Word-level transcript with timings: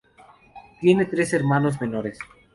Tiene 0.79 1.05
tres 1.05 1.31
hermanos 1.33 1.79
menores. 1.79 2.17